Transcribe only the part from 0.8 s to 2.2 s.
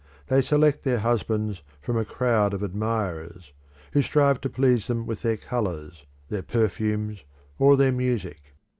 their husbands from a